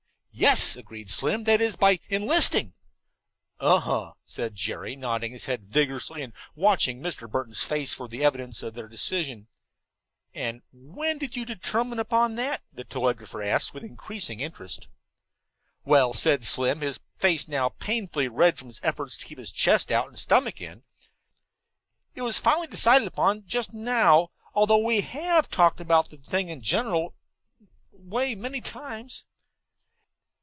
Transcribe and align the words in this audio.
"Yes," 0.33 0.75
agreed 0.75 1.11
Slim, 1.11 1.43
"that's 1.43 1.61
it, 1.61 1.79
by 1.79 1.99
enlisting." 2.09 2.73
"Uh 3.59 3.79
huh," 3.79 4.13
said 4.25 4.55
Jerry, 4.55 4.95
nodding 4.95 5.33
his 5.33 5.45
head 5.45 5.65
vigorously 5.69 6.23
and 6.23 6.33
watching 6.55 6.99
Mr. 6.99 7.29
Burton's 7.29 7.59
face 7.61 7.93
for 7.93 8.07
evidence 8.11 8.63
of 8.63 8.73
the 8.73 8.79
effect 8.79 8.79
of 8.79 8.79
their 8.79 8.87
decision. 8.87 9.47
"And 10.33 10.61
when 10.71 11.19
did 11.19 11.35
you 11.35 11.45
determine 11.45 11.99
upon 11.99 12.35
that?" 12.35 12.63
the 12.73 12.83
telegrapher 12.85 13.43
asked, 13.43 13.75
with 13.75 13.83
increasing 13.83 14.39
interest. 14.39 14.87
"Well," 15.85 16.11
said 16.11 16.43
Slim, 16.43 16.79
his 16.81 16.99
face 17.17 17.47
now 17.47 17.69
painfully 17.69 18.27
red 18.29 18.57
from 18.57 18.69
his 18.69 18.79
efforts 18.81 19.17
to 19.17 19.25
keep 19.25 19.37
chest 19.53 19.91
out 19.91 20.07
and 20.07 20.17
stomach 20.17 20.59
in, 20.59 20.81
"it 22.15 22.23
was 22.23 22.39
finally 22.39 22.67
decided 22.67 23.07
upon 23.07 23.45
just 23.45 23.73
now, 23.75 24.31
although 24.55 24.83
we 24.83 25.01
have 25.01 25.49
talked 25.51 25.79
about 25.79 26.09
the 26.09 26.17
thing 26.17 26.49
in 26.49 26.57
a 26.57 26.61
general 26.61 27.13
way 27.91 28.33
many 28.33 28.59
times." 28.61 29.25